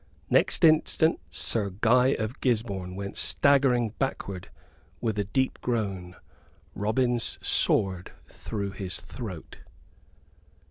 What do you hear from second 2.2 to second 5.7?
Gisborne went staggering backward with a deep